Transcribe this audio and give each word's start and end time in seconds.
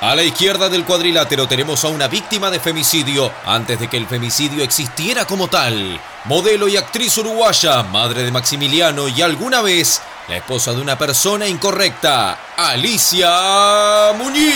A 0.00 0.14
la 0.14 0.22
izquierda 0.22 0.68
del 0.68 0.84
cuadrilátero 0.84 1.48
tenemos 1.48 1.84
a 1.84 1.88
una 1.88 2.06
víctima 2.06 2.52
de 2.52 2.60
femicidio 2.60 3.32
antes 3.44 3.80
de 3.80 3.88
que 3.88 3.96
el 3.96 4.06
femicidio 4.06 4.62
existiera 4.62 5.24
como 5.24 5.48
tal. 5.48 6.00
Modelo 6.26 6.68
y 6.68 6.76
actriz 6.76 7.18
uruguaya, 7.18 7.82
madre 7.82 8.22
de 8.22 8.30
Maximiliano 8.30 9.08
y 9.08 9.22
alguna 9.22 9.60
vez 9.60 10.00
la 10.28 10.36
esposa 10.36 10.72
de 10.72 10.80
una 10.82 10.96
persona 10.96 11.48
incorrecta, 11.48 12.38
Alicia 12.56 14.12
Muñiz. 14.16 14.52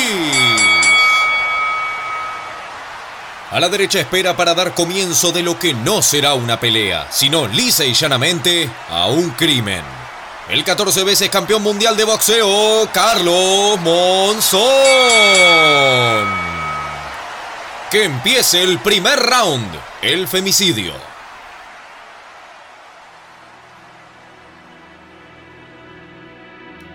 A 3.50 3.58
la 3.58 3.68
derecha 3.68 3.98
espera 3.98 4.36
para 4.36 4.54
dar 4.54 4.74
comienzo 4.74 5.32
de 5.32 5.42
lo 5.42 5.58
que 5.58 5.74
no 5.74 6.02
será 6.02 6.34
una 6.34 6.60
pelea, 6.60 7.08
sino 7.10 7.48
lisa 7.48 7.84
y 7.84 7.94
llanamente 7.94 8.70
a 8.88 9.08
un 9.08 9.30
crimen. 9.30 10.01
El 10.48 10.64
14 10.64 11.04
veces 11.04 11.30
campeón 11.30 11.62
mundial 11.62 11.96
de 11.96 12.02
boxeo, 12.02 12.88
Carlos 12.92 13.78
Monzón. 13.80 14.62
Que 17.90 18.04
empiece 18.04 18.60
el 18.62 18.78
primer 18.80 19.20
round, 19.20 19.70
el 20.02 20.26
femicidio. 20.26 20.94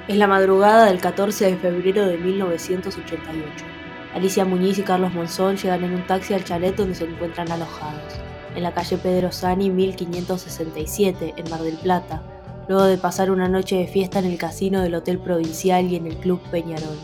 Es 0.09 0.17
la 0.17 0.27
madrugada 0.27 0.85
del 0.85 0.99
14 0.99 1.45
de 1.45 1.57
febrero 1.57 2.05
de 2.05 2.17
1988. 2.17 3.65
Alicia 4.13 4.43
Muñiz 4.43 4.77
y 4.77 4.83
Carlos 4.83 5.13
Monzón 5.13 5.55
llegan 5.55 5.85
en 5.85 5.93
un 5.93 6.05
taxi 6.05 6.33
al 6.33 6.43
chalet 6.43 6.75
donde 6.75 6.95
se 6.95 7.05
encuentran 7.05 7.49
alojados, 7.49 8.13
en 8.55 8.63
la 8.63 8.73
calle 8.73 8.97
Pedro 8.97 9.31
Sani 9.31 9.69
1567, 9.69 11.33
en 11.37 11.49
Mar 11.49 11.61
del 11.61 11.77
Plata, 11.77 12.21
luego 12.67 12.85
de 12.85 12.97
pasar 12.97 13.31
una 13.31 13.47
noche 13.47 13.77
de 13.77 13.87
fiesta 13.87 14.19
en 14.19 14.25
el 14.25 14.37
casino 14.37 14.81
del 14.81 14.95
Hotel 14.95 15.19
Provincial 15.19 15.85
y 15.91 15.95
en 15.95 16.07
el 16.07 16.17
Club 16.17 16.41
Peñarol. 16.51 16.97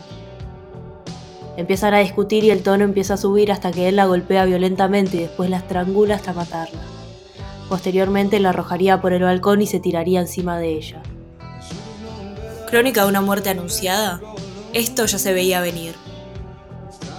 Empiezan 1.56 1.94
a 1.94 2.00
discutir 2.00 2.44
y 2.44 2.50
el 2.50 2.62
tono 2.62 2.84
empieza 2.84 3.14
a 3.14 3.18
subir 3.18 3.52
hasta 3.52 3.70
que 3.70 3.88
él 3.88 3.96
la 3.96 4.06
golpea 4.06 4.44
violentamente 4.44 5.16
y 5.16 5.20
después 5.20 5.48
la 5.48 5.58
estrangula 5.58 6.16
hasta 6.16 6.32
matarla. 6.32 6.80
Posteriormente 7.68 8.40
la 8.40 8.50
arrojaría 8.50 9.00
por 9.00 9.12
el 9.12 9.22
balcón 9.22 9.62
y 9.62 9.66
se 9.66 9.80
tiraría 9.80 10.20
encima 10.20 10.58
de 10.58 10.72
ella. 10.72 11.02
¿Crónica 12.68 13.02
de 13.02 13.08
una 13.08 13.20
muerte 13.20 13.50
anunciada? 13.50 14.20
Esto 14.72 15.06
ya 15.06 15.18
se 15.18 15.32
veía 15.32 15.60
venir. 15.60 15.94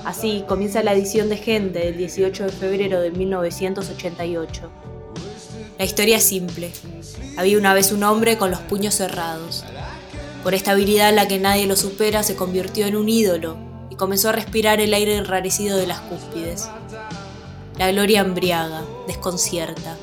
Así 0.03 0.44
comienza 0.47 0.84
la 0.84 0.94
edición 0.94 1.30
de 1.30 1.38
Gente 1.38 1.80
del 1.80 1.97
18 1.97 2.44
de 2.44 2.52
febrero 2.52 3.00
de 3.00 3.12
1988. 3.12 4.69
La 5.78 5.86
historia 5.86 6.17
es 6.17 6.23
simple. 6.23 6.72
Había 7.38 7.58
una 7.58 7.73
vez 7.73 7.92
un 7.92 8.03
hombre 8.03 8.38
con 8.38 8.52
los 8.52 8.61
puños 8.61 8.95
cerrados. 8.95 9.64
Por 10.44 10.53
esta 10.53 10.72
habilidad 10.72 11.14
la 11.14 11.28
que 11.28 11.39
nadie 11.39 11.67
lo 11.67 11.75
supera, 11.75 12.23
se 12.23 12.36
convirtió 12.36 12.86
en 12.86 12.95
un 12.95 13.09
ídolo 13.09 13.58
y 13.89 13.95
comenzó 13.95 14.30
a 14.30 14.34
respirar 14.34 14.80
el 14.80 14.94
aire 14.94 15.17
enrarecido 15.17 15.78
de 15.78 15.88
las 15.88 16.00
cúspides. 16.02 16.70
La 17.78 17.92
gloria 17.92 18.22
embriaga, 18.22 18.84
desconcierta. 19.08 19.97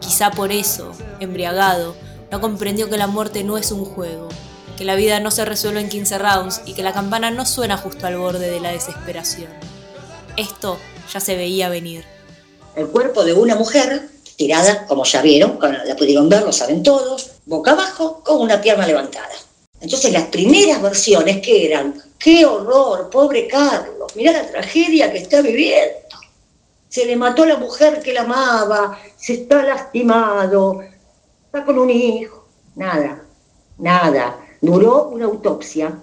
Quizá 0.00 0.30
por 0.30 0.52
eso, 0.52 0.92
embriagado, 1.20 1.94
no 2.30 2.40
comprendió 2.40 2.90
que 2.90 2.98
la 2.98 3.06
muerte 3.06 3.44
no 3.44 3.56
es 3.56 3.70
un 3.70 3.84
juego, 3.84 4.28
que 4.76 4.84
la 4.84 4.94
vida 4.94 5.20
no 5.20 5.30
se 5.30 5.44
resuelve 5.44 5.80
en 5.80 5.88
15 5.88 6.18
rounds 6.18 6.62
y 6.64 6.74
que 6.74 6.82
la 6.82 6.92
campana 6.92 7.30
no 7.30 7.46
suena 7.46 7.76
justo 7.76 8.06
al 8.06 8.16
borde 8.16 8.50
de 8.50 8.60
la 8.60 8.72
desesperación. 8.72 9.50
Esto 10.36 10.78
ya 11.12 11.20
se 11.20 11.36
veía 11.36 11.68
venir. 11.68 12.04
El 12.74 12.88
cuerpo 12.88 13.24
de 13.24 13.32
una 13.32 13.54
mujer 13.56 14.08
tirada, 14.38 14.86
como 14.86 15.04
ya 15.04 15.20
vieron, 15.20 15.58
la 15.60 15.96
pudieron 15.96 16.28
ver, 16.28 16.42
lo 16.44 16.52
saben 16.52 16.82
todos, 16.82 17.32
boca 17.44 17.72
abajo, 17.72 18.22
con 18.24 18.40
una 18.40 18.60
pierna 18.60 18.86
levantada. 18.86 19.34
Entonces 19.80 20.12
las 20.12 20.28
primeras 20.28 20.80
versiones 20.80 21.42
que 21.42 21.66
eran, 21.66 22.00
qué 22.18 22.46
horror, 22.46 23.10
pobre 23.10 23.48
Carlos, 23.48 24.14
mirá 24.14 24.32
la 24.32 24.46
tragedia 24.48 25.12
que 25.12 25.18
está 25.18 25.42
viviendo. 25.42 25.98
Se 26.88 27.04
le 27.04 27.16
mató 27.16 27.42
a 27.42 27.46
la 27.46 27.56
mujer 27.56 28.00
que 28.00 28.12
la 28.12 28.22
amaba, 28.22 28.98
se 29.16 29.34
está 29.34 29.62
lastimado, 29.62 30.82
está 31.46 31.64
con 31.64 31.78
un 31.78 31.90
hijo. 31.90 32.46
Nada, 32.76 33.24
nada. 33.76 34.38
Duró 34.60 35.08
una 35.08 35.26
autopsia. 35.26 35.98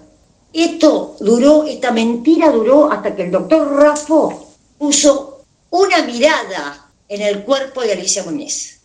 Esto 0.52 1.16
duró, 1.20 1.64
esta 1.64 1.90
mentira 1.90 2.50
duró 2.50 2.92
hasta 2.92 3.16
que 3.16 3.24
el 3.24 3.30
doctor 3.30 3.76
Rafo 3.76 4.54
puso 4.78 5.40
una 5.70 6.02
mirada 6.02 6.85
en 7.08 7.22
el 7.22 7.44
cuerpo 7.44 7.82
de 7.82 7.92
Alicia 7.92 8.24
Muñiz. 8.24 8.82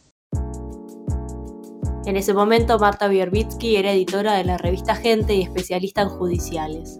En 2.05 2.17
ese 2.17 2.33
momento, 2.33 2.77
Marta 2.79 3.07
Bierbitsky 3.07 3.75
era 3.75 3.91
editora 3.91 4.33
de 4.33 4.43
la 4.43 4.57
revista 4.57 4.95
Gente 4.95 5.33
y 5.33 5.43
especialista 5.43 6.01
en 6.01 6.09
judiciales. 6.09 6.99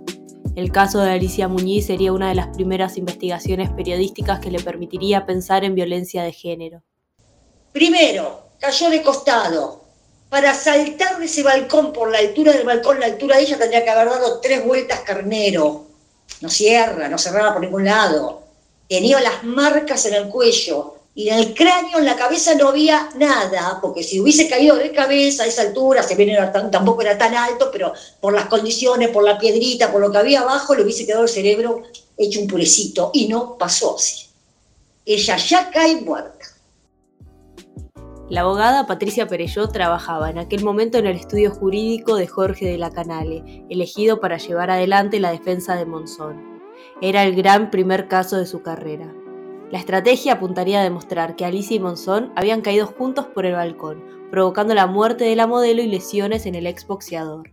El 0.56 0.72
caso 0.72 1.00
de 1.00 1.12
Alicia 1.12 1.48
Muñiz 1.48 1.88
sería 1.88 2.12
una 2.12 2.30
de 2.30 2.36
las 2.36 2.48
primeras 2.48 2.98
investigaciones 2.98 3.70
periodísticas 3.72 4.40
que 4.40 4.52
le 4.52 4.60
permitiría 4.60 5.26
pensar 5.26 5.64
en 5.64 5.76
violencia 5.76 6.24
de 6.24 6.34
género. 6.34 6.84
Primero, 7.72 8.44
cayó 8.60 8.90
de 8.90 9.02
costado. 9.02 9.82
Para 10.30 10.54
saltar 10.54 11.20
de 11.20 11.26
ese 11.26 11.44
balcón 11.44 11.94
por 11.94 12.10
la 12.12 12.20
altura 12.20 12.54
del 12.54 12.66
balcón, 12.66 13.00
la 13.00 13.08
altura 13.08 13.38
de 13.38 13.44
ella, 13.44 13.58
tendría 13.58 13.84
que 13.84 13.90
haber 13.90 14.10
dado 14.10 14.40
tres 14.40 14.66
vueltas 14.66 15.02
carnero. 15.02 15.86
No 16.42 16.50
cierra, 16.50 17.10
no 17.10 17.18
cerraba 17.18 17.54
por 17.54 17.62
ningún 17.62 17.86
lado. 17.86 18.44
Tenía 18.88 19.20
las 19.20 19.44
marcas 19.44 20.06
en 20.06 20.16
el 20.16 20.30
cuello, 20.30 21.01
y 21.14 21.28
en 21.28 21.40
el 21.40 21.54
cráneo, 21.54 22.00
en 22.00 22.06
la 22.06 22.16
cabeza 22.16 22.56
no 22.56 22.70
había 22.70 23.10
nada, 23.18 23.80
porque 23.82 24.02
si 24.02 24.22
hubiese 24.22 24.48
caído 24.48 24.78
de 24.78 24.92
cabeza 24.92 25.44
a 25.44 25.46
esa 25.46 25.64
altura, 25.64 26.04
se 26.04 26.16
bien 26.16 26.38
tampoco 26.72 27.02
era 27.02 27.18
tan 27.18 27.36
alto, 27.36 27.70
pero 27.72 27.92
por 28.22 28.34
las 28.34 28.46
condiciones, 28.46 29.10
por 29.10 29.24
la 29.24 29.38
piedrita, 29.38 29.92
por 29.92 30.00
lo 30.00 30.10
que 30.10 30.20
había 30.20 30.42
abajo, 30.42 30.74
le 30.74 30.84
hubiese 30.84 31.06
quedado 31.06 31.24
el 31.24 31.30
cerebro 31.30 31.84
hecho 32.18 32.40
un 32.40 32.48
purecito, 32.48 33.12
y 33.14 33.28
no 33.28 33.58
pasó 33.58 33.98
así. 33.98 34.28
Ella 35.06 35.36
ya 35.36 35.70
cae 35.70 36.00
muerta. 36.00 36.46
La 38.30 38.42
abogada 38.42 38.88
Patricia 38.88 39.28
Perelló 39.28 39.68
trabajaba 39.68 40.30
en 40.30 40.38
aquel 40.38 40.64
momento 40.64 40.98
en 40.98 41.08
el 41.08 41.18
estudio 41.18 41.52
jurídico 41.52 42.16
de 42.16 42.28
Jorge 42.28 42.66
de 42.66 42.78
la 42.78 42.92
Canale, 42.92 43.66
elegido 43.70 44.22
para 44.22 44.38
llevar 44.38 44.70
adelante 44.70 45.20
la 45.20 45.32
defensa 45.32 45.76
de 45.76 45.86
Monzón. 45.86 46.62
Era 47.02 47.24
el 47.24 47.36
gran 47.36 47.70
primer 47.70 48.08
caso 48.08 48.38
de 48.38 48.46
su 48.46 48.62
carrera. 48.62 49.14
La 49.72 49.80
estrategia 49.80 50.34
apuntaría 50.34 50.82
a 50.82 50.84
demostrar 50.84 51.38
que 51.38 51.46
Alicia 51.46 51.78
y 51.78 51.80
Monzón 51.80 52.34
habían 52.36 52.60
caído 52.60 52.88
juntos 52.88 53.28
por 53.28 53.46
el 53.46 53.54
balcón, 53.54 54.04
provocando 54.30 54.74
la 54.74 54.86
muerte 54.86 55.24
de 55.24 55.36
la 55.38 55.48
modelo 55.48 55.82
y 55.82 55.88
lesiones 55.88 56.46
en 56.46 56.56
el 56.56 56.68
exboxeador. 56.68 57.52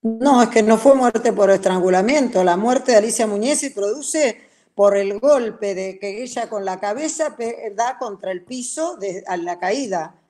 No, 0.00 0.42
es 0.42 0.48
que 0.48 0.62
no 0.62 0.78
fue 0.78 0.94
muerte 0.94 1.34
por 1.34 1.50
estrangulamiento. 1.50 2.42
La 2.42 2.56
muerte 2.56 2.92
de 2.92 2.98
Alicia 2.98 3.26
Muñez 3.26 3.60
se 3.60 3.70
produce 3.70 4.40
por 4.74 4.96
el 4.96 5.20
golpe 5.20 5.74
de 5.74 5.98
que 5.98 6.22
ella 6.22 6.48
con 6.48 6.64
la 6.64 6.80
cabeza 6.80 7.36
da 7.74 7.98
contra 7.98 8.32
el 8.32 8.42
piso 8.42 8.96
de, 8.96 9.22
a 9.26 9.36
la 9.36 9.58
caída. 9.58 10.22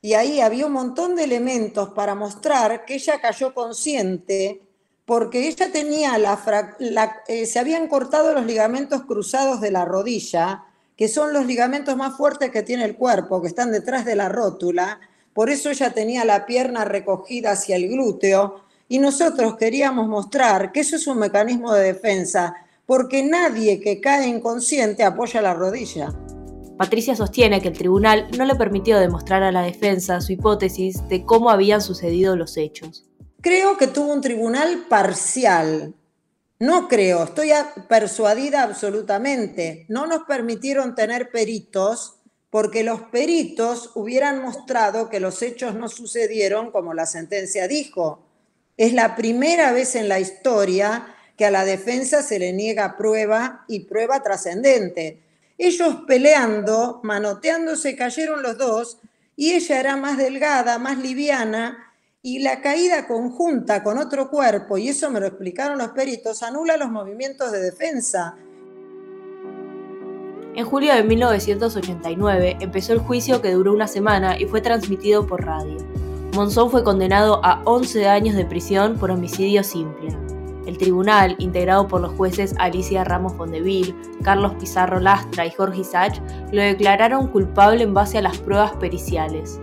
Y 0.00 0.14
ahí 0.14 0.40
había 0.40 0.66
un 0.66 0.72
montón 0.72 1.16
de 1.16 1.24
elementos 1.24 1.88
para 1.88 2.14
mostrar 2.14 2.84
que 2.84 2.94
ella 2.94 3.20
cayó 3.20 3.52
consciente 3.52 4.65
porque 5.06 5.46
ella 5.46 5.70
tenía 5.72 6.18
la, 6.18 6.38
eh, 7.28 7.46
se 7.46 7.58
habían 7.58 7.86
cortado 7.86 8.34
los 8.34 8.44
ligamentos 8.44 9.04
cruzados 9.04 9.60
de 9.60 9.70
la 9.70 9.84
rodilla, 9.84 10.64
que 10.96 11.08
son 11.08 11.32
los 11.32 11.46
ligamentos 11.46 11.96
más 11.96 12.16
fuertes 12.16 12.50
que 12.50 12.62
tiene 12.62 12.84
el 12.84 12.96
cuerpo, 12.96 13.40
que 13.40 13.48
están 13.48 13.70
detrás 13.70 14.04
de 14.04 14.16
la 14.16 14.28
rótula, 14.28 15.00
por 15.32 15.48
eso 15.48 15.70
ella 15.70 15.90
tenía 15.90 16.24
la 16.24 16.44
pierna 16.44 16.84
recogida 16.84 17.52
hacia 17.52 17.76
el 17.76 17.88
glúteo, 17.88 18.62
y 18.88 18.98
nosotros 18.98 19.56
queríamos 19.56 20.08
mostrar 20.08 20.72
que 20.72 20.80
eso 20.80 20.96
es 20.96 21.06
un 21.06 21.18
mecanismo 21.18 21.72
de 21.72 21.92
defensa, 21.92 22.54
porque 22.84 23.22
nadie 23.22 23.80
que 23.80 24.00
cae 24.00 24.26
inconsciente 24.26 25.04
apoya 25.04 25.40
la 25.40 25.54
rodilla. 25.54 26.12
Patricia 26.78 27.14
sostiene 27.14 27.60
que 27.60 27.68
el 27.68 27.78
tribunal 27.78 28.28
no 28.36 28.44
le 28.44 28.54
permitió 28.54 28.98
demostrar 28.98 29.42
a 29.42 29.52
la 29.52 29.62
defensa 29.62 30.20
su 30.20 30.32
hipótesis 30.32 31.06
de 31.08 31.24
cómo 31.24 31.50
habían 31.50 31.80
sucedido 31.80 32.36
los 32.36 32.56
hechos. 32.56 33.06
Creo 33.40 33.76
que 33.76 33.86
tuvo 33.86 34.12
un 34.12 34.20
tribunal 34.20 34.86
parcial. 34.88 35.94
No 36.58 36.88
creo, 36.88 37.24
estoy 37.24 37.50
persuadida 37.88 38.62
absolutamente. 38.62 39.84
No 39.88 40.06
nos 40.06 40.24
permitieron 40.24 40.94
tener 40.94 41.30
peritos 41.30 42.16
porque 42.50 42.82
los 42.82 43.02
peritos 43.02 43.90
hubieran 43.94 44.40
mostrado 44.40 45.10
que 45.10 45.20
los 45.20 45.42
hechos 45.42 45.74
no 45.74 45.88
sucedieron 45.88 46.70
como 46.70 46.94
la 46.94 47.04
sentencia 47.04 47.68
dijo. 47.68 48.22
Es 48.78 48.94
la 48.94 49.16
primera 49.16 49.72
vez 49.72 49.94
en 49.94 50.08
la 50.08 50.18
historia 50.18 51.14
que 51.36 51.44
a 51.44 51.50
la 51.50 51.66
defensa 51.66 52.22
se 52.22 52.38
le 52.38 52.54
niega 52.54 52.96
prueba 52.96 53.64
y 53.68 53.80
prueba 53.80 54.22
trascendente. 54.22 55.20
Ellos 55.58 55.98
peleando, 56.06 57.00
manoteándose, 57.02 57.96
cayeron 57.96 58.42
los 58.42 58.56
dos 58.56 58.98
y 59.36 59.52
ella 59.52 59.78
era 59.78 59.96
más 59.96 60.16
delgada, 60.16 60.78
más 60.78 60.98
liviana 60.98 61.85
y 62.22 62.40
la 62.40 62.60
caída 62.60 63.06
conjunta 63.06 63.82
con 63.82 63.98
otro 63.98 64.30
cuerpo, 64.30 64.78
y 64.78 64.88
eso 64.88 65.10
me 65.10 65.20
lo 65.20 65.26
explicaron 65.26 65.78
los 65.78 65.88
peritos, 65.88 66.42
anula 66.42 66.76
los 66.76 66.90
movimientos 66.90 67.52
de 67.52 67.60
defensa. 67.60 68.36
En 70.56 70.64
julio 70.64 70.94
de 70.94 71.02
1989 71.02 72.56
empezó 72.60 72.94
el 72.94 72.98
juicio 73.00 73.42
que 73.42 73.52
duró 73.52 73.74
una 73.74 73.86
semana 73.86 74.40
y 74.40 74.46
fue 74.46 74.60
transmitido 74.60 75.26
por 75.26 75.44
radio. 75.44 75.76
Monzón 76.34 76.70
fue 76.70 76.82
condenado 76.82 77.40
a 77.44 77.62
11 77.64 78.08
años 78.08 78.36
de 78.36 78.46
prisión 78.46 78.96
por 78.96 79.10
homicidio 79.10 79.62
simple. 79.62 80.16
El 80.66 80.78
tribunal, 80.78 81.36
integrado 81.38 81.86
por 81.86 82.00
los 82.00 82.12
jueces 82.14 82.54
Alicia 82.58 83.04
Ramos 83.04 83.34
Fondeville, 83.34 83.94
Carlos 84.22 84.54
Pizarro 84.58 84.98
Lastra 84.98 85.46
y 85.46 85.50
Jorge 85.50 85.82
Isach, 85.82 86.20
lo 86.52 86.60
declararon 86.60 87.28
culpable 87.28 87.84
en 87.84 87.94
base 87.94 88.18
a 88.18 88.22
las 88.22 88.38
pruebas 88.38 88.72
periciales. 88.72 89.60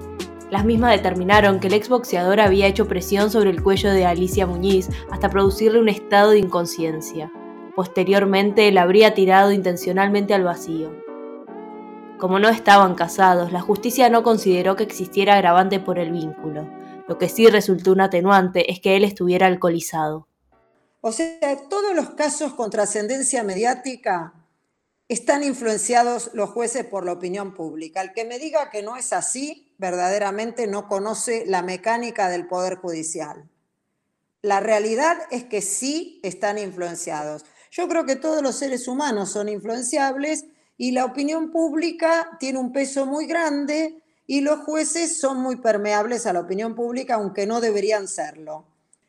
Las 0.54 0.66
mismas 0.66 0.92
determinaron 0.92 1.60
que 1.60 1.66
el 1.66 1.74
exboxeador 1.74 2.40
había 2.40 2.68
hecho 2.68 2.88
presión 2.88 3.32
sobre 3.32 3.50
el 3.50 3.64
cuello 3.64 3.90
de 3.90 4.06
Alicia 4.06 4.46
Muñiz 4.46 4.88
hasta 5.10 5.32
producirle 5.32 5.80
un 5.80 5.90
estado 5.90 6.30
de 6.30 6.38
inconsciencia. 6.38 7.32
Posteriormente 7.76 8.72
la 8.72 8.84
habría 8.84 9.16
tirado 9.16 9.52
intencionalmente 9.52 10.36
al 10.36 10.44
vacío. 10.44 10.96
Como 12.20 12.38
no 12.38 12.50
estaban 12.50 12.94
casados, 12.94 13.52
la 13.52 13.62
justicia 13.62 14.10
no 14.10 14.22
consideró 14.22 14.76
que 14.76 14.84
existiera 14.84 15.34
agravante 15.34 15.80
por 15.80 15.98
el 15.98 16.12
vínculo. 16.12 16.70
Lo 17.08 17.18
que 17.18 17.30
sí 17.30 17.48
resultó 17.48 17.92
un 17.92 18.02
atenuante 18.02 18.72
es 18.72 18.80
que 18.80 18.96
él 18.96 19.06
estuviera 19.06 19.48
alcoholizado. 19.48 20.28
O 21.02 21.12
sea, 21.12 21.40
todos 21.68 21.96
los 21.96 22.12
casos 22.12 22.54
con 22.54 22.70
trascendencia 22.70 23.44
mediática 23.44 24.43
están 25.14 25.44
influenciados 25.44 26.32
los 26.34 26.50
jueces 26.50 26.86
por 26.86 27.06
la 27.06 27.14
opinión 27.14 27.54
pública. 27.54 28.02
El 28.02 28.14
que 28.14 28.26
me 28.26 28.40
diga 28.40 28.70
que 28.70 28.84
no 28.84 28.98
es 28.98 29.14
así, 29.14 29.74
verdaderamente 29.78 30.68
no 30.68 30.88
conoce 30.88 31.46
la 31.46 31.62
mecánica 31.62 32.30
del 32.30 32.48
Poder 32.48 32.76
Judicial. 32.76 33.48
La 34.42 34.60
realidad 34.60 35.18
es 35.32 35.46
que 35.46 35.62
sí 35.62 36.20
están 36.24 36.58
influenciados. 36.58 37.46
Yo 37.72 37.88
creo 37.88 38.06
que 38.06 38.16
todos 38.16 38.42
los 38.42 38.58
seres 38.58 38.88
humanos 38.88 39.32
son 39.32 39.50
influenciables 39.50 40.46
y 40.78 40.92
la 40.92 41.06
opinión 41.06 41.52
pública 41.52 42.38
tiene 42.40 42.60
un 42.60 42.74
peso 42.74 43.06
muy 43.06 43.26
grande 43.26 44.02
y 44.26 44.42
los 44.42 44.60
jueces 44.62 45.20
son 45.20 45.38
muy 45.38 45.58
permeables 45.58 46.26
a 46.26 46.34
la 46.34 46.42
opinión 46.42 46.76
pública, 46.76 47.16
aunque 47.16 47.46
no 47.46 47.62
deberían 47.62 48.08
serlo. 48.08 48.66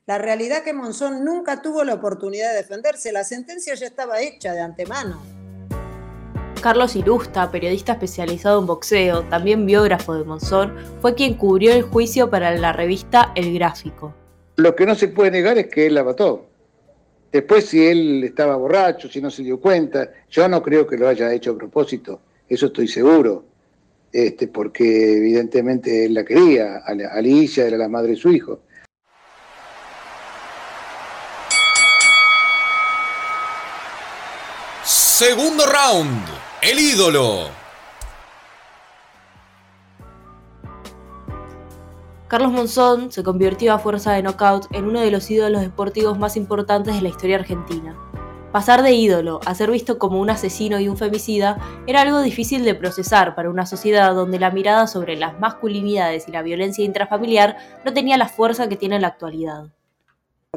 La 0.07 0.19
realidad 0.19 0.59
es 0.59 0.65
que 0.65 0.73
Monzón 0.73 1.25
nunca 1.25 1.63
tuvo 1.63 1.83
la 1.83 1.95
oportunidad 1.95 2.51
de 2.51 2.57
defenderse, 2.57 3.11
la 3.11 3.25
sentencia 3.25 3.75
ya 3.75 3.87
estaba 3.87 4.21
hecha 4.21 4.53
de 4.53 4.61
antemano. 4.61 5.34
Carlos 6.65 6.97
Irusta, 6.97 7.51
periodista 7.51 7.93
especializado 7.93 8.59
en 8.59 8.65
boxeo, 8.67 9.25
también 9.25 9.67
biógrafo 9.67 10.15
de 10.15 10.25
Monzón, 10.25 10.73
fue 11.03 11.15
quien 11.15 11.35
cubrió 11.35 11.75
el 11.75 11.83
juicio 11.83 12.31
para 12.31 12.57
la 12.57 12.73
revista 12.73 13.33
El 13.35 13.53
Gráfico. 13.53 14.15
Lo 14.57 14.75
que 14.75 14.87
no 14.87 14.95
se 14.95 15.09
puede 15.09 15.31
negar 15.31 15.59
es 15.59 15.67
que 15.67 15.85
él 15.85 15.95
la 15.95 16.05
mató. 16.05 16.47
Después, 17.31 17.67
si 17.67 17.87
él 17.87 18.25
estaba 18.25 18.57
borracho, 18.57 19.11
si 19.11 19.21
no 19.21 19.31
se 19.31 19.43
dio 19.43 19.61
cuenta, 19.61 20.11
yo 20.31 20.49
no 20.49 20.63
creo 20.63 20.87
que 20.87 20.97
lo 20.97 21.07
haya 21.07 21.31
hecho 21.35 21.51
a 21.51 21.59
propósito, 21.59 22.23
eso 22.49 22.65
estoy 22.65 22.89
seguro, 22.89 23.45
este, 24.11 24.49
porque 24.49 25.19
evidentemente 25.19 26.07
él 26.07 26.15
la 26.15 26.25
quería, 26.25 26.79
Alicia 27.13 27.67
era 27.67 27.77
la 27.77 27.91
madre 27.91 28.13
de 28.13 28.17
su 28.17 28.33
hijo. 28.33 28.61
Segundo 34.83 35.65
round, 35.67 36.25
el 36.65 36.79
ídolo. 36.81 37.51
Carlos 42.27 42.53
Monzón 42.53 43.13
se 43.13 43.23
convirtió 43.23 43.75
a 43.75 43.79
fuerza 43.79 44.13
de 44.13 44.23
knockout 44.23 44.75
en 44.75 44.87
uno 44.87 45.01
de 45.01 45.11
los 45.11 45.31
ídolos 45.31 45.61
deportivos 45.61 46.19
más 46.19 46.39
importantes 46.39 46.95
de 46.95 47.03
la 47.03 47.11
historia 47.11 47.37
argentina. 47.37 47.95
Pasar 48.51 48.83
de 48.83 48.93
ídolo 48.93 49.41
a 49.45 49.55
ser 49.55 49.71
visto 49.71 49.99
como 49.99 50.19
un 50.19 50.31
asesino 50.31 50.81
y 50.81 50.89
un 50.89 50.97
femicida 50.97 51.59
era 51.87 52.01
algo 52.01 52.23
difícil 52.23 52.65
de 52.65 52.75
procesar 52.75 53.35
para 53.35 53.51
una 53.51 53.67
sociedad 53.67 54.15
donde 54.15 54.39
la 54.39 54.51
mirada 54.51 54.87
sobre 54.87 55.17
las 55.17 55.39
masculinidades 55.39 56.29
y 56.29 56.33
la 56.33 56.41
violencia 56.41 56.85
intrafamiliar 56.85 57.59
no 57.85 57.93
tenía 57.93 58.17
la 58.17 58.29
fuerza 58.29 58.69
que 58.71 58.77
tiene 58.77 58.97
en 58.97 59.03
la 59.03 59.09
actualidad. 59.09 59.67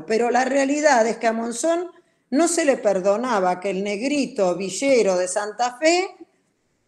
Pero 0.06 0.31
la 0.31 0.45
realidad 0.45 1.06
es 1.06 1.18
que 1.18 1.27
a 1.27 1.33
Monzón 1.33 1.92
no 2.30 2.48
se 2.48 2.66
le 2.66 2.78
perdonaba 2.78 3.60
que 3.60 3.70
el 3.70 3.84
negrito 3.84 4.56
villero 4.56 5.18
de 5.18 5.28
Santa 5.28 5.78
Fe 5.78 6.16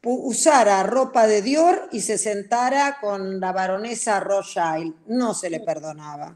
usara 0.04 0.84
ropa 0.84 1.28
de 1.28 1.42
Dior 1.42 1.90
y 1.92 2.02
se 2.02 2.18
sentara 2.18 3.00
con 3.02 3.40
la 3.40 3.52
baronesa 3.52 4.20
Rothschild. 4.20 4.96
No 5.08 5.34
se 5.34 5.50
le 5.50 5.60
perdonaba. 5.60 6.36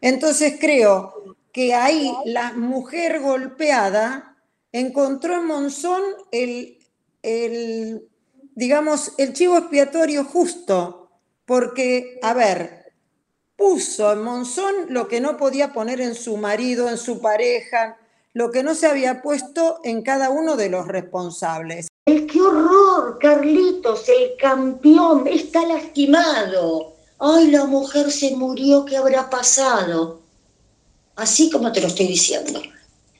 Entonces 0.00 0.56
creo 0.60 1.36
que 1.52 1.74
ahí 1.74 2.12
la 2.26 2.52
mujer 2.52 3.20
golpeada 3.20 4.36
encontró 4.72 5.34
en 5.34 5.46
Monzón 5.46 6.02
el, 6.32 6.78
el, 7.22 8.08
digamos, 8.54 9.12
el 9.18 9.32
chivo 9.32 9.58
expiatorio 9.58 10.24
justo, 10.24 11.10
porque, 11.46 12.18
a 12.22 12.34
ver, 12.34 12.92
puso 13.56 14.12
en 14.12 14.22
Monzón 14.22 14.74
lo 14.88 15.06
que 15.06 15.20
no 15.20 15.36
podía 15.36 15.72
poner 15.72 16.00
en 16.00 16.14
su 16.14 16.36
marido, 16.36 16.88
en 16.88 16.98
su 16.98 17.20
pareja, 17.20 17.96
lo 18.34 18.50
que 18.50 18.64
no 18.64 18.74
se 18.74 18.88
había 18.88 19.22
puesto 19.22 19.78
en 19.84 20.02
cada 20.02 20.28
uno 20.28 20.56
de 20.56 20.68
los 20.68 20.88
responsables. 20.88 21.86
El 22.04 22.26
qué 22.26 22.40
horror, 22.40 23.18
Carlitos, 23.20 24.08
el 24.08 24.36
campeón, 24.36 25.26
está 25.28 25.64
lastimado. 25.66 26.94
Ay, 27.20 27.52
la 27.52 27.64
mujer 27.64 28.10
se 28.10 28.34
murió, 28.34 28.84
¿qué 28.84 28.96
habrá 28.96 29.30
pasado? 29.30 30.20
Así 31.14 31.48
como 31.48 31.70
te 31.70 31.80
lo 31.80 31.86
estoy 31.86 32.08
diciendo. 32.08 32.60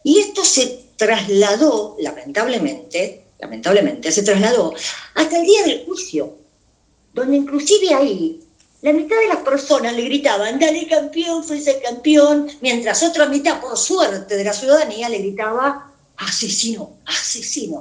Y 0.02 0.18
esto 0.18 0.44
se 0.44 0.84
trasladó, 0.96 1.96
lamentablemente, 2.00 3.24
lamentablemente, 3.38 4.10
se 4.10 4.24
trasladó 4.24 4.74
hasta 5.14 5.38
el 5.38 5.46
día 5.46 5.62
del 5.62 5.84
juicio, 5.86 6.36
donde 7.14 7.36
inclusive 7.36 7.94
ahí 7.94 8.43
la 8.84 8.92
mitad 8.92 9.16
de 9.16 9.28
las 9.28 9.38
personas 9.38 9.94
le 9.94 10.02
gritaban, 10.02 10.58
dale 10.58 10.86
campeón, 10.86 11.42
fuese 11.42 11.80
campeón, 11.80 12.50
mientras 12.60 13.02
otra 13.02 13.24
mitad, 13.24 13.58
por 13.58 13.78
suerte 13.78 14.36
de 14.36 14.44
la 14.44 14.52
ciudadanía, 14.52 15.08
le 15.08 15.20
gritaba, 15.20 15.90
asesino, 16.18 16.98
asesino. 17.06 17.80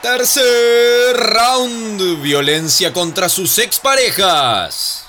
Tercer 0.00 1.16
round, 1.16 2.22
violencia 2.22 2.92
contra 2.92 3.28
sus 3.28 3.58
exparejas. 3.58 5.05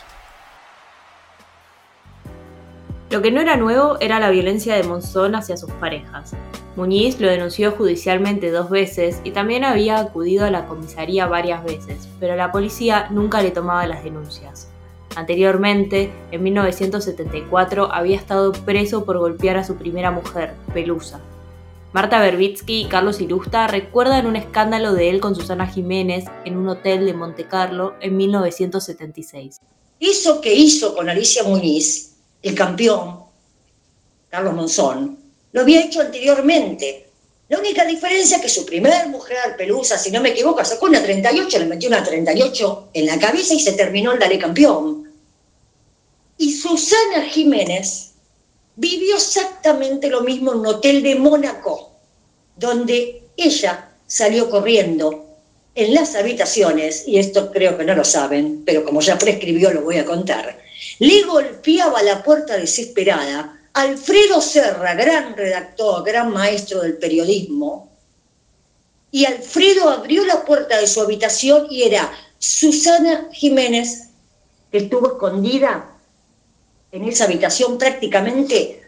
Lo 3.17 3.23
que 3.23 3.31
no 3.31 3.41
era 3.41 3.57
nuevo 3.57 3.97
era 3.99 4.19
la 4.19 4.29
violencia 4.29 4.75
de 4.75 4.83
Monzón 4.83 5.33
hacia 5.33 5.57
sus 5.57 5.71
parejas. 5.71 6.33
Muñiz 6.75 7.19
lo 7.19 7.27
denunció 7.27 7.71
judicialmente 7.71 8.51
dos 8.51 8.69
veces 8.69 9.21
y 9.23 9.31
también 9.31 9.63
había 9.63 9.97
acudido 9.97 10.45
a 10.45 10.51
la 10.51 10.67
comisaría 10.67 11.25
varias 11.25 11.63
veces, 11.63 12.07
pero 12.19 12.35
la 12.35 12.51
policía 12.51 13.07
nunca 13.09 13.41
le 13.41 13.49
tomaba 13.49 13.87
las 13.87 14.03
denuncias. 14.03 14.67
Anteriormente, 15.15 16.11
en 16.29 16.43
1974, 16.43 17.91
había 17.91 18.17
estado 18.17 18.51
preso 18.51 19.03
por 19.03 19.17
golpear 19.17 19.57
a 19.57 19.63
su 19.63 19.77
primera 19.77 20.11
mujer, 20.11 20.53
Pelusa, 20.71 21.19
Marta 21.93 22.19
Berbitsky 22.21 22.81
y 22.81 22.87
Carlos 22.87 23.19
Irusta 23.19 23.65
recuerdan 23.65 24.27
un 24.27 24.35
escándalo 24.35 24.93
de 24.93 25.09
él 25.09 25.19
con 25.19 25.33
Susana 25.33 25.65
Jiménez 25.65 26.25
en 26.45 26.55
un 26.55 26.69
hotel 26.69 27.07
de 27.07 27.15
Monte 27.15 27.45
Carlo 27.45 27.95
en 27.99 28.15
1976. 28.15 29.59
Eso 29.99 30.39
que 30.39 30.53
hizo 30.53 30.93
con 30.93 31.09
Alicia 31.09 31.41
Muñiz, 31.43 32.16
el 32.41 32.55
campeón, 32.55 33.23
Carlos 34.29 34.53
Monzón, 34.53 35.17
lo 35.51 35.61
había 35.61 35.83
hecho 35.83 36.01
anteriormente. 36.01 37.09
La 37.49 37.59
única 37.59 37.85
diferencia 37.85 38.37
es 38.37 38.43
que 38.43 38.49
su 38.49 38.65
primer 38.65 39.07
mujer, 39.07 39.55
Pelusa, 39.57 39.97
si 39.97 40.11
no 40.11 40.21
me 40.21 40.29
equivoco, 40.29 40.63
sacó 40.65 40.87
una 40.87 41.01
38, 41.01 41.59
le 41.59 41.65
metió 41.65 41.89
una 41.89 42.03
38 42.03 42.89
en 42.93 43.05
la 43.05 43.17
cabeza 43.17 43.53
y 43.53 43.59
se 43.59 43.73
terminó 43.73 44.11
el 44.11 44.19
Dale 44.19 44.37
Campeón. 44.37 45.11
Y 46.37 46.51
Susana 46.51 47.23
Jiménez 47.29 48.11
vivió 48.75 49.15
exactamente 49.15 50.09
lo 50.09 50.21
mismo 50.21 50.51
en 50.53 50.59
un 50.59 50.67
hotel 50.67 51.01
de 51.01 51.15
Mónaco, 51.15 51.91
donde 52.55 53.23
ella 53.37 53.91
salió 54.05 54.49
corriendo 54.49 55.25
en 55.73 55.93
las 55.93 56.15
habitaciones, 56.15 57.07
y 57.07 57.17
esto 57.19 57.51
creo 57.51 57.77
que 57.77 57.83
no 57.83 57.95
lo 57.95 58.03
saben, 58.03 58.63
pero 58.65 58.83
como 58.83 58.99
ya 58.99 59.17
prescribió 59.17 59.71
lo 59.71 59.81
voy 59.81 59.97
a 59.97 60.05
contar, 60.05 60.59
le 60.99 61.23
golpeaba 61.23 62.01
la 62.03 62.23
puerta 62.23 62.57
desesperada. 62.57 63.59
Alfredo 63.73 64.41
Serra, 64.41 64.95
gran 64.95 65.35
redactor, 65.35 66.03
gran 66.03 66.31
maestro 66.31 66.81
del 66.81 66.97
periodismo, 66.97 67.87
y 69.11 69.25
Alfredo 69.25 69.89
abrió 69.89 70.25
la 70.25 70.43
puerta 70.43 70.79
de 70.79 70.87
su 70.87 71.01
habitación 71.01 71.67
y 71.69 71.83
era 71.83 72.11
Susana 72.39 73.29
Jiménez, 73.31 74.09
que 74.71 74.79
estuvo 74.79 75.07
escondida 75.07 75.97
en 76.91 77.05
esa 77.05 77.25
habitación 77.25 77.77
prácticamente 77.77 78.81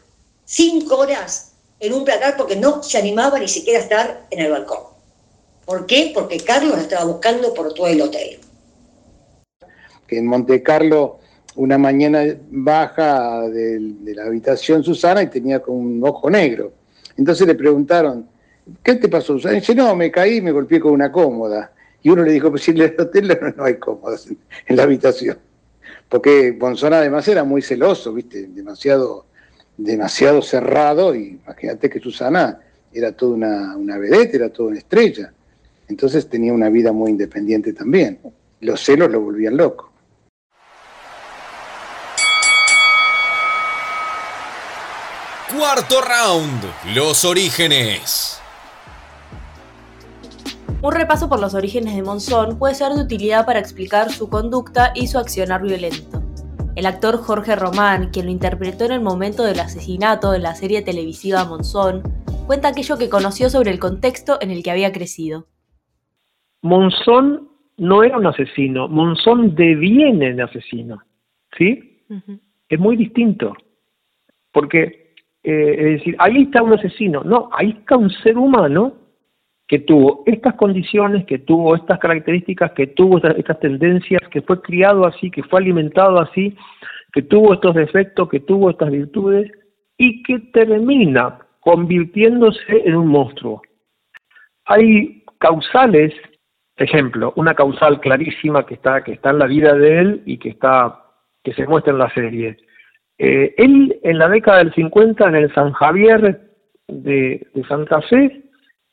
cinco 0.45 0.97
horas 0.97 1.53
en 1.79 1.93
un 1.93 2.03
placar 2.03 2.35
porque 2.35 2.55
no 2.55 2.83
se 2.83 2.97
animaba 2.97 3.39
ni 3.39 3.47
siquiera 3.47 3.79
a 3.79 3.83
estar 3.83 4.27
en 4.29 4.39
el 4.39 4.51
balcón. 4.51 4.83
¿Por 5.65 5.85
qué? 5.85 6.11
Porque 6.13 6.39
Carlos 6.39 6.75
la 6.75 6.81
estaba 6.81 7.05
buscando 7.05 7.53
por 7.53 7.73
todo 7.73 7.87
el 7.87 8.01
hotel. 8.01 8.39
Que 10.07 10.17
en 10.17 10.27
Monte 10.27 10.61
Carlo 10.63 11.19
una 11.55 11.77
mañana 11.77 12.23
baja 12.51 13.47
de, 13.49 13.95
la 14.13 14.25
habitación 14.25 14.83
Susana 14.83 15.23
y 15.23 15.27
tenía 15.27 15.59
con 15.59 15.75
un 15.75 16.03
ojo 16.03 16.29
negro. 16.29 16.73
Entonces 17.17 17.47
le 17.47 17.55
preguntaron, 17.55 18.27
¿qué 18.83 18.95
te 18.95 19.09
pasó, 19.09 19.33
Susana? 19.33 19.57
Y 19.57 19.59
dice, 19.59 19.75
no, 19.75 19.95
me 19.95 20.11
caí 20.11 20.37
y 20.37 20.41
me 20.41 20.51
golpeé 20.51 20.79
con 20.79 20.93
una 20.93 21.11
cómoda. 21.11 21.71
Y 22.01 22.09
uno 22.09 22.23
le 22.23 22.31
dijo, 22.31 22.49
pues 22.49 22.63
si 22.63 22.71
en 22.71 22.81
el 22.81 22.95
hotel 22.97 23.37
no 23.57 23.63
hay 23.63 23.75
cómodas 23.75 24.27
en 24.67 24.75
la 24.75 24.83
habitación. 24.83 25.37
porque 26.07 26.55
Monzón 26.57 26.93
además 26.93 27.27
era 27.27 27.43
muy 27.43 27.61
celoso, 27.61 28.13
¿viste? 28.13 28.47
Demasiado, 28.47 29.25
demasiado 29.77 30.41
cerrado, 30.41 31.13
y 31.13 31.39
imagínate 31.43 31.89
que 31.89 31.99
Susana 31.99 32.59
era 32.93 33.11
toda 33.11 33.33
una, 33.33 33.77
una 33.77 33.97
vedette, 33.97 34.35
era 34.35 34.49
toda 34.49 34.69
una 34.69 34.77
estrella. 34.77 35.33
Entonces 35.87 36.29
tenía 36.29 36.53
una 36.53 36.69
vida 36.69 36.91
muy 36.91 37.11
independiente 37.11 37.73
también. 37.73 38.19
Los 38.61 38.83
celos 38.83 39.11
lo 39.11 39.21
volvían 39.21 39.57
loco. 39.57 39.88
Cuarto 45.59 45.95
round, 45.99 46.95
los 46.95 47.25
orígenes. 47.25 48.41
Un 50.81 50.93
repaso 50.93 51.27
por 51.27 51.41
los 51.41 51.53
orígenes 51.53 51.97
de 51.97 52.01
Monzón 52.01 52.57
puede 52.57 52.75
ser 52.75 52.93
de 52.93 53.03
utilidad 53.03 53.45
para 53.45 53.59
explicar 53.59 54.09
su 54.09 54.29
conducta 54.29 54.93
y 54.95 55.07
su 55.07 55.17
accionar 55.17 55.61
violento. 55.61 56.23
El 56.77 56.85
actor 56.85 57.17
Jorge 57.17 57.57
Román, 57.57 58.09
quien 58.11 58.27
lo 58.27 58.31
interpretó 58.31 58.85
en 58.85 58.93
el 58.93 59.01
momento 59.01 59.43
del 59.43 59.59
asesinato 59.59 60.31
de 60.31 60.39
la 60.39 60.55
serie 60.55 60.81
televisiva 60.81 61.43
Monzón, 61.43 62.03
cuenta 62.47 62.69
aquello 62.69 62.97
que 62.97 63.09
conoció 63.09 63.49
sobre 63.49 63.71
el 63.71 63.79
contexto 63.79 64.37
en 64.39 64.51
el 64.51 64.63
que 64.63 64.71
había 64.71 64.93
crecido. 64.93 65.47
Monzón 66.61 67.49
no 67.75 68.03
era 68.03 68.17
un 68.17 68.27
asesino, 68.27 68.87
Monzón 68.87 69.55
deviene 69.55 70.29
en 70.29 70.39
asesino, 70.39 71.03
¿sí? 71.57 72.01
Es 72.69 72.79
muy 72.79 72.95
distinto, 72.95 73.53
porque, 74.53 75.08
eh, 75.43 75.75
es 75.77 75.99
decir, 75.99 76.15
ahí 76.19 76.43
está 76.43 76.61
un 76.61 76.73
asesino, 76.73 77.23
no, 77.23 77.49
ahí 77.53 77.75
está 77.79 77.97
un 77.97 78.09
ser 78.09 78.37
humano 78.37 78.93
que 79.69 79.79
tuvo 79.79 80.23
estas 80.25 80.55
condiciones, 80.55 81.25
que 81.25 81.37
tuvo 81.37 81.75
estas 81.75 81.99
características, 81.99 82.71
que 82.71 82.87
tuvo 82.87 83.19
estas, 83.19 83.59
tendencias, 83.59 84.19
que 84.31 84.41
fue 84.41 84.59
criado 84.63 85.05
así, 85.05 85.29
que 85.29 85.43
fue 85.43 85.59
alimentado 85.59 86.19
así, 86.19 86.57
que 87.13 87.21
tuvo 87.21 87.53
estos 87.53 87.75
defectos, 87.75 88.27
que 88.29 88.39
tuvo 88.39 88.71
estas 88.71 88.89
virtudes 88.89 89.51
y 89.95 90.23
que 90.23 90.39
termina 90.53 91.37
convirtiéndose 91.59 92.81
en 92.83 92.95
un 92.95 93.07
monstruo. 93.07 93.61
Hay 94.65 95.23
causales, 95.37 96.15
ejemplo, 96.75 97.31
una 97.35 97.53
causal 97.53 97.99
clarísima 97.99 98.65
que 98.65 98.73
está, 98.73 99.03
que 99.03 99.13
está 99.13 99.29
en 99.29 99.39
la 99.39 99.45
vida 99.45 99.75
de 99.75 99.99
él 99.99 100.23
y 100.25 100.39
que 100.39 100.49
está, 100.49 100.99
que 101.43 101.53
se 101.53 101.67
muestra 101.67 101.93
en 101.93 101.99
la 101.99 102.09
serie. 102.09 102.57
Eh, 103.19 103.53
él 103.57 103.99
en 104.03 104.17
la 104.17 104.29
década 104.29 104.59
del 104.59 104.73
50 104.73 105.27
en 105.27 105.35
el 105.35 105.53
San 105.53 105.73
Javier 105.73 106.41
de 106.87 107.47
Santa 107.67 108.01
Fe 108.03 108.43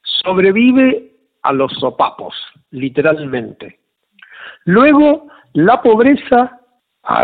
sobrevive 0.02 1.12
a 1.42 1.52
los 1.52 1.72
sopapos, 1.74 2.34
literalmente. 2.70 3.78
Luego, 4.64 5.28
la 5.52 5.80
pobreza, 5.80 6.60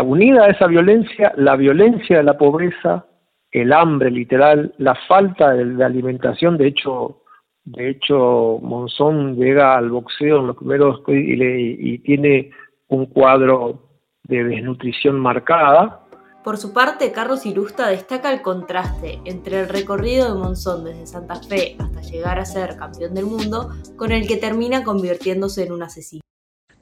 unida 0.03 0.45
a 0.45 0.49
esa 0.49 0.67
violencia, 0.67 1.33
la 1.35 1.57
violencia 1.57 2.17
de 2.17 2.23
la 2.23 2.37
pobreza, 2.37 3.05
el 3.51 3.73
hambre 3.73 4.09
literal, 4.09 4.73
la 4.77 4.95
falta 5.07 5.51
de, 5.51 5.83
alimentación, 5.83 6.57
de 6.57 6.67
hecho, 6.67 7.19
de 7.65 7.89
hecho, 7.89 8.59
Monzón 8.61 9.35
llega 9.35 9.77
al 9.77 9.89
boxeo 9.89 10.39
en 10.39 10.47
los 10.47 10.57
primeros 10.57 11.01
y 11.07 11.97
tiene 11.99 12.51
un 12.87 13.05
cuadro 13.07 13.89
de 14.23 14.43
desnutrición 14.43 15.19
marcada, 15.19 16.02
por 16.43 16.57
su 16.57 16.73
parte, 16.73 17.11
Carlos 17.11 17.45
Irusta 17.45 17.87
destaca 17.87 18.31
el 18.31 18.41
contraste 18.41 19.19
entre 19.25 19.61
el 19.61 19.69
recorrido 19.69 20.27
de 20.27 20.39
Monzón 20.39 20.83
desde 20.83 21.07
Santa 21.07 21.35
Fe 21.35 21.75
hasta 21.79 22.01
llegar 22.01 22.37
a 22.39 22.45
ser 22.45 22.75
campeón 22.75 23.13
del 23.13 23.25
mundo, 23.25 23.71
con 23.95 24.11
el 24.11 24.27
que 24.27 24.37
termina 24.37 24.83
convirtiéndose 24.83 25.63
en 25.63 25.71
un 25.71 25.83
asesino. 25.83 26.21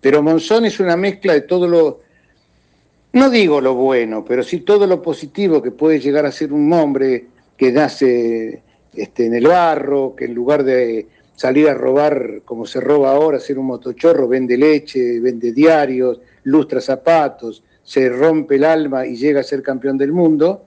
Pero 0.01 0.23
Monzón 0.23 0.65
es 0.65 0.79
una 0.79 0.97
mezcla 0.97 1.33
de 1.33 1.41
todo 1.41 1.67
lo, 1.67 1.99
no 3.13 3.29
digo 3.29 3.61
lo 3.61 3.75
bueno, 3.75 4.25
pero 4.25 4.41
sí 4.41 4.61
todo 4.61 4.87
lo 4.87 5.01
positivo 5.01 5.61
que 5.61 5.71
puede 5.71 5.99
llegar 5.99 6.25
a 6.25 6.31
ser 6.31 6.51
un 6.51 6.73
hombre 6.73 7.27
que 7.55 7.71
nace 7.71 8.63
este, 8.93 9.27
en 9.27 9.35
el 9.35 9.47
barro, 9.47 10.15
que 10.15 10.25
en 10.25 10.33
lugar 10.33 10.63
de 10.63 11.07
salir 11.35 11.69
a 11.69 11.75
robar 11.75 12.41
como 12.45 12.65
se 12.65 12.79
roba 12.79 13.11
ahora, 13.11 13.39
ser 13.39 13.59
un 13.59 13.67
motochorro, 13.67 14.27
vende 14.27 14.57
leche, 14.57 15.19
vende 15.19 15.51
diarios, 15.51 16.19
lustra 16.43 16.81
zapatos, 16.81 17.63
se 17.91 18.07
rompe 18.07 18.55
el 18.55 18.63
alma 18.63 19.05
y 19.05 19.17
llega 19.17 19.41
a 19.41 19.43
ser 19.43 19.61
campeón 19.61 19.97
del 19.97 20.13
mundo. 20.13 20.65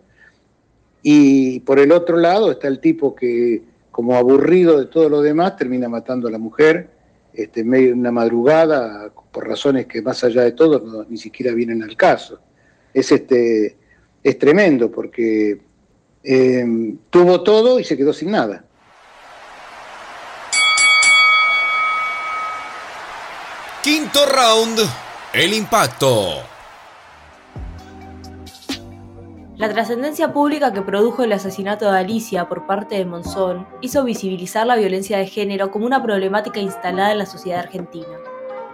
Y 1.03 1.61
por 1.61 1.79
el 1.79 1.91
otro 1.91 2.19
lado 2.19 2.51
está 2.51 2.69
el 2.69 2.81
tipo 2.81 3.15
que, 3.15 3.63
como 3.91 4.15
aburrido 4.15 4.79
de 4.79 4.87
todo 4.87 5.09
lo 5.09 5.23
demás, 5.23 5.57
termina 5.57 5.89
matando 5.89 6.29
a 6.29 6.31
la 6.31 6.37
mujer 6.37 6.91
este, 7.33 7.61
en 7.61 7.99
una 8.01 8.13
madrugada 8.13 9.11
por 9.33 9.49
razones 9.49 9.87
que 9.87 10.03
más 10.03 10.23
allá 10.23 10.43
de 10.43 10.53
todo 10.53 11.07
ni 11.09 11.17
siquiera 11.17 11.55
vienen 11.55 11.83
al 11.83 11.97
caso. 11.97 12.41
Es, 12.93 13.11
este, 13.11 13.75
es 14.23 14.39
tremendo 14.39 14.91
porque 14.91 15.59
em, 16.23 16.99
tuvo 17.09 17.43
todo 17.43 17.81
y 17.81 17.85
se 17.85 17.97
quedó 17.97 18.13
sin 18.13 18.33
nada. 18.33 18.67
Quinto 23.83 24.27
round, 24.27 24.79
el 25.33 25.55
impacto. 25.55 26.54
La 29.57 29.73
trascendencia 29.73 30.33
pública 30.33 30.73
que 30.73 30.83
produjo 30.83 31.23
el 31.23 31.33
asesinato 31.33 31.85
de 31.85 31.97
Alicia 31.97 32.49
por 32.49 32.67
parte 32.67 32.97
de 32.97 33.05
Monzón 33.05 33.69
hizo 33.81 34.03
visibilizar 34.03 34.67
la 34.67 34.75
violencia 34.75 35.17
de 35.19 35.29
género 35.29 35.71
como 35.71 35.87
una 35.87 36.03
problemática 36.03 36.59
instalada 36.59 37.13
en 37.13 37.19
la 37.19 37.27
sociedad 37.27 37.61
argentina. 37.61 38.19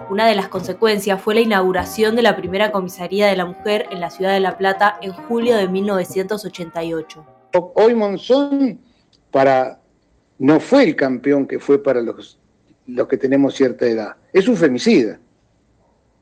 Una 0.08 0.26
de 0.26 0.34
las 0.34 0.48
consecuencias 0.48 1.20
fue 1.20 1.34
la 1.34 1.42
inauguración 1.42 2.16
de 2.16 2.22
la 2.22 2.34
primera 2.34 2.72
comisaría 2.72 3.26
de 3.26 3.36
la 3.36 3.44
mujer 3.44 3.88
en 3.90 4.00
la 4.00 4.08
ciudad 4.08 4.32
de 4.32 4.40
La 4.40 4.56
Plata 4.56 4.96
en 5.02 5.12
julio 5.12 5.54
de 5.54 5.68
1988. 5.68 7.26
Hoy 7.74 7.94
Monzón 7.94 8.80
para 9.30 9.82
no 10.38 10.60
fue 10.60 10.84
el 10.84 10.96
campeón 10.96 11.46
que 11.46 11.58
fue 11.58 11.82
para 11.82 12.00
los, 12.00 12.38
los 12.86 13.06
que 13.06 13.18
tenemos 13.18 13.54
cierta 13.54 13.84
edad. 13.84 14.16
Es 14.32 14.48
un 14.48 14.56
femicida. 14.56 15.20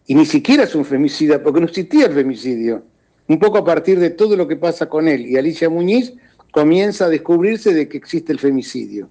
Y 0.08 0.16
ni 0.16 0.26
siquiera 0.26 0.64
es 0.64 0.74
un 0.74 0.84
femicida 0.84 1.40
porque 1.40 1.60
no 1.60 1.66
existía 1.66 2.06
el 2.06 2.12
femicidio 2.12 2.82
un 3.28 3.38
poco 3.38 3.58
a 3.58 3.64
partir 3.64 4.00
de 4.00 4.10
todo 4.10 4.36
lo 4.36 4.48
que 4.48 4.56
pasa 4.56 4.88
con 4.88 5.06
él 5.06 5.26
y 5.26 5.36
Alicia 5.36 5.68
Muñiz, 5.68 6.14
comienza 6.50 7.04
a 7.04 7.08
descubrirse 7.08 7.74
de 7.74 7.88
que 7.88 7.98
existe 7.98 8.32
el 8.32 8.38
femicidio. 8.38 9.10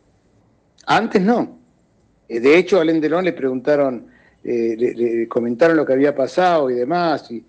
Antes 0.86 1.22
no. 1.22 1.60
Eh, 2.28 2.40
de 2.40 2.58
hecho, 2.58 2.78
a 2.78 2.82
Alain 2.82 3.00
Delon 3.00 3.24
le 3.24 3.34
preguntaron, 3.34 4.08
eh, 4.44 4.76
le, 4.78 5.28
comentaron 5.28 5.78
lo 5.78 5.86
que 5.86 5.94
había 5.94 6.16
pasado 6.16 6.70
y 6.70 6.74
demás, 6.74 7.30
y, 7.32 7.44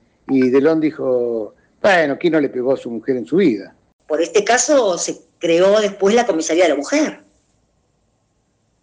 Delon 0.51 0.79
dijo, 0.79 1.55
bueno, 1.81 2.19
¿quién 2.19 2.35
no 2.35 2.41
le 2.41 2.51
pegó 2.51 2.75
a 2.75 2.77
su 2.77 2.91
mujer 2.91 3.17
en 3.17 3.25
su 3.25 3.37
vida? 3.37 3.75
Por 4.07 4.21
este 4.21 4.45
caso 4.45 4.99
se 4.99 5.19
creó 5.39 5.81
después 5.81 6.15
la 6.15 6.27
comisaría 6.27 6.65
de 6.65 6.71
la 6.71 6.77
mujer. 6.77 7.23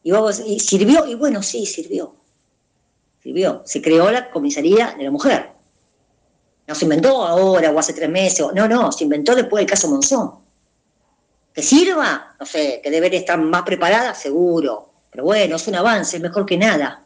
Y, 0.02 0.12
y 0.48 0.60
sirvió, 0.60 1.06
y 1.06 1.14
bueno, 1.14 1.44
sí, 1.44 1.66
sirvió. 1.68 2.16
Sirvió. 3.22 3.62
Se 3.66 3.82
creó 3.82 4.10
la 4.10 4.32
comisaría 4.32 4.96
de 4.98 5.04
la 5.04 5.12
mujer. 5.12 5.55
No 6.68 6.74
se 6.74 6.86
inventó 6.86 7.24
ahora 7.24 7.72
o 7.72 7.80
hace 7.80 7.94
tres 7.94 8.10
meses. 8.10 8.46
No, 8.54 8.68
no, 8.68 8.92
se 8.92 9.04
inventó 9.04 9.36
después 9.36 9.62
del 9.62 9.70
caso 9.70 9.88
Monzón. 9.88 10.36
¿Que 11.54 11.62
sirva? 11.62 12.36
No 12.40 12.46
sé, 12.46 12.82
que 12.84 12.90
debería 12.90 13.20
estar 13.20 13.40
más 13.40 13.64
preparada, 13.64 14.14
seguro. 14.14 14.90
Pero 15.12 15.24
bueno, 15.24 15.56
es 15.56 15.68
un 15.68 15.76
avance, 15.76 16.20
mejor 16.20 16.46
que 16.46 16.58
nada. 16.58 17.06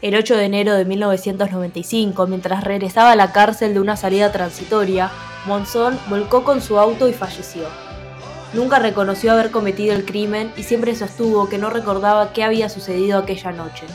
El 0.00 0.14
8 0.14 0.36
de 0.36 0.44
enero 0.44 0.74
de 0.74 0.84
1995, 0.84 2.26
mientras 2.26 2.62
regresaba 2.62 3.12
a 3.12 3.16
la 3.16 3.32
cárcel 3.32 3.74
de 3.74 3.80
una 3.80 3.96
salida 3.96 4.30
transitoria, 4.32 5.10
Monzón 5.46 5.98
volcó 6.08 6.44
con 6.44 6.60
su 6.60 6.78
auto 6.78 7.08
y 7.08 7.12
falleció. 7.12 7.64
Nunca 8.52 8.78
reconoció 8.78 9.32
haber 9.32 9.50
cometido 9.50 9.94
el 9.94 10.04
crimen 10.04 10.52
y 10.56 10.62
siempre 10.62 10.94
sostuvo 10.94 11.48
que 11.48 11.58
no 11.58 11.70
recordaba 11.70 12.32
qué 12.32 12.44
había 12.44 12.68
sucedido 12.68 13.18
aquella 13.18 13.52
noche. 13.52 13.86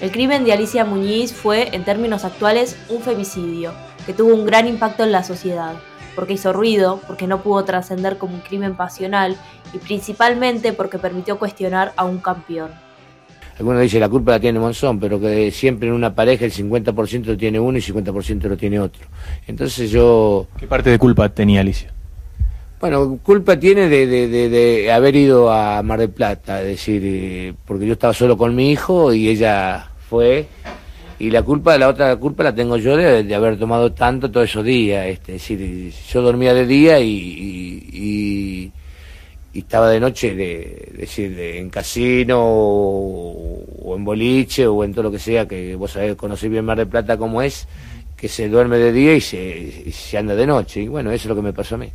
El 0.00 0.10
crimen 0.10 0.44
de 0.44 0.52
Alicia 0.52 0.84
Muñiz 0.84 1.32
fue, 1.32 1.74
en 1.74 1.84
términos 1.84 2.24
actuales, 2.24 2.76
un 2.88 3.00
femicidio, 3.00 3.72
que 4.04 4.12
tuvo 4.12 4.34
un 4.34 4.44
gran 4.44 4.66
impacto 4.66 5.04
en 5.04 5.12
la 5.12 5.22
sociedad, 5.22 5.74
porque 6.16 6.32
hizo 6.32 6.52
ruido, 6.52 7.00
porque 7.06 7.28
no 7.28 7.42
pudo 7.42 7.64
trascender 7.64 8.18
como 8.18 8.34
un 8.34 8.40
crimen 8.40 8.76
pasional 8.76 9.36
y 9.72 9.78
principalmente 9.78 10.72
porque 10.72 10.98
permitió 10.98 11.38
cuestionar 11.38 11.92
a 11.96 12.04
un 12.04 12.18
campeón. 12.18 12.72
Algunos 13.56 13.82
dicen 13.82 14.00
la 14.00 14.08
culpa 14.08 14.32
la 14.32 14.40
tiene 14.40 14.58
Monzón, 14.58 14.98
pero 14.98 15.20
que 15.20 15.52
siempre 15.52 15.88
en 15.88 15.94
una 15.94 16.12
pareja 16.12 16.44
el 16.44 16.52
50% 16.52 17.24
lo 17.24 17.36
tiene 17.36 17.60
uno 17.60 17.78
y 17.78 17.80
el 17.80 17.94
50% 17.94 18.42
lo 18.48 18.56
tiene 18.56 18.80
otro. 18.80 19.06
Entonces 19.46 19.92
yo... 19.92 20.48
¿Qué 20.58 20.66
parte 20.66 20.90
de 20.90 20.98
culpa 20.98 21.28
tenía 21.28 21.60
Alicia? 21.60 21.93
Bueno, 22.84 23.18
culpa 23.22 23.58
tiene 23.58 23.88
de, 23.88 24.06
de, 24.06 24.92
haber 24.92 25.16
ido 25.16 25.50
a 25.50 25.82
Mar 25.82 26.00
del 26.00 26.10
Plata, 26.10 26.60
es 26.60 26.66
decir, 26.66 27.54
porque 27.64 27.86
yo 27.86 27.94
estaba 27.94 28.12
solo 28.12 28.36
con 28.36 28.54
mi 28.54 28.72
hijo 28.72 29.14
y 29.14 29.30
ella 29.30 29.88
fue 30.06 30.46
y 31.18 31.30
la 31.30 31.42
culpa, 31.42 31.78
la 31.78 31.88
otra 31.88 32.14
culpa 32.16 32.44
la 32.44 32.54
tengo 32.54 32.76
yo 32.76 32.94
de, 32.94 33.34
haber 33.34 33.58
tomado 33.58 33.92
tanto 33.92 34.30
todos 34.30 34.50
esos 34.50 34.66
días, 34.66 35.06
este, 35.06 35.36
es 35.36 35.48
decir, 35.48 35.94
yo 36.12 36.20
dormía 36.20 36.52
de 36.52 36.66
día 36.66 37.00
y, 37.00 38.70
y 39.54 39.58
estaba 39.58 39.88
de 39.88 39.98
noche, 39.98 40.34
de, 40.34 40.92
decir, 40.94 41.40
en 41.40 41.70
casino 41.70 42.38
o, 42.38 43.94
en 43.96 44.04
boliche 44.04 44.66
o 44.66 44.84
en 44.84 44.92
todo 44.92 45.04
lo 45.04 45.10
que 45.10 45.18
sea, 45.18 45.48
que 45.48 45.74
vos 45.74 45.92
sabés, 45.92 46.16
conocés 46.16 46.50
bien 46.50 46.66
Mar 46.66 46.76
del 46.76 46.88
Plata 46.88 47.16
como 47.16 47.40
es, 47.40 47.66
que 48.14 48.28
se 48.28 48.50
duerme 48.50 48.76
de 48.76 48.92
día 48.92 49.14
y 49.14 49.22
se, 49.22 49.90
se 49.90 50.18
anda 50.18 50.34
de 50.34 50.46
noche. 50.46 50.82
Y 50.82 50.88
bueno, 50.88 51.10
eso 51.12 51.22
es 51.22 51.28
lo 51.30 51.34
que 51.34 51.40
me 51.40 51.54
pasó 51.54 51.76
a 51.76 51.78
mí. 51.78 51.90